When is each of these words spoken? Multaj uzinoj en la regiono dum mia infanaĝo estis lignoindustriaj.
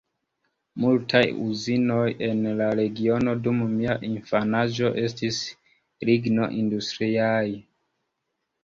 Multaj 0.85 1.21
uzinoj 1.47 2.07
en 2.29 2.41
la 2.61 2.71
regiono 2.81 3.37
dum 3.49 3.61
mia 3.75 3.99
infanaĝo 4.11 4.93
estis 5.05 5.41
lignoindustriaj. 6.11 7.47